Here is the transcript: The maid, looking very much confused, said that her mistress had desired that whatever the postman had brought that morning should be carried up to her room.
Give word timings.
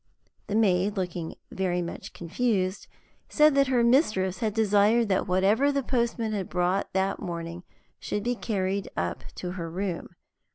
The 0.47 0.55
maid, 0.55 0.97
looking 0.97 1.35
very 1.51 1.83
much 1.83 2.11
confused, 2.11 2.87
said 3.29 3.53
that 3.53 3.67
her 3.67 3.83
mistress 3.83 4.39
had 4.39 4.51
desired 4.55 5.09
that 5.09 5.27
whatever 5.27 5.71
the 5.71 5.83
postman 5.83 6.31
had 6.33 6.49
brought 6.49 6.91
that 6.93 7.21
morning 7.21 7.61
should 7.99 8.23
be 8.23 8.33
carried 8.33 8.89
up 8.97 9.23
to 9.35 9.51
her 9.51 9.69
room. 9.69 10.07